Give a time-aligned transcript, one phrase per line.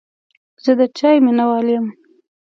[0.63, 1.87] زه د چای مینهوال یم.